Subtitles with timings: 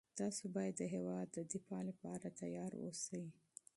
[0.19, 3.23] تاسو باید د هېواد د دفاع لپاره چمتو اوسئ.